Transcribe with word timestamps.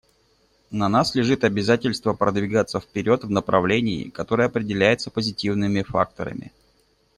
На 0.71 0.89
нас 0.89 1.13
лежит 1.13 1.43
обязательство 1.43 2.13
продвигаться 2.13 2.79
вперед 2.79 3.23
в 3.23 3.29
направлении, 3.29 4.09
которое 4.09 4.47
определяется 4.47 5.11
позитивными 5.11 5.83
факторами. 5.83 6.51